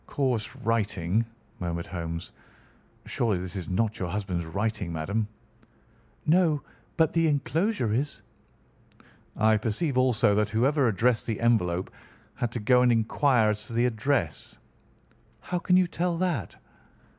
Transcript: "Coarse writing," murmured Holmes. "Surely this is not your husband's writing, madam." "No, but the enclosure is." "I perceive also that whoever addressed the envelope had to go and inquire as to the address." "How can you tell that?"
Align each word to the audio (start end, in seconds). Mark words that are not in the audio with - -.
"Coarse 0.07 0.55
writing," 0.55 1.23
murmured 1.59 1.85
Holmes. 1.85 2.31
"Surely 3.05 3.37
this 3.37 3.55
is 3.55 3.69
not 3.69 3.99
your 3.99 4.09
husband's 4.09 4.47
writing, 4.47 4.91
madam." 4.91 5.27
"No, 6.25 6.63
but 6.97 7.13
the 7.13 7.27
enclosure 7.27 7.93
is." 7.93 8.23
"I 9.37 9.57
perceive 9.57 9.99
also 9.99 10.33
that 10.33 10.49
whoever 10.49 10.87
addressed 10.87 11.27
the 11.27 11.39
envelope 11.39 11.91
had 12.33 12.51
to 12.53 12.59
go 12.59 12.81
and 12.81 12.91
inquire 12.91 13.51
as 13.51 13.67
to 13.67 13.73
the 13.73 13.85
address." 13.85 14.57
"How 15.39 15.59
can 15.59 15.77
you 15.77 15.85
tell 15.85 16.17
that?" 16.17 16.55